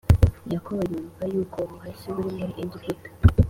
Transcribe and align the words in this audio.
Yakobo 0.53 0.81
yumva 0.91 1.23
yuko 1.33 1.57
ubuhashyi 1.65 2.07
buri 2.15 2.29
muri 2.37 2.53
Egiputa 2.63 3.07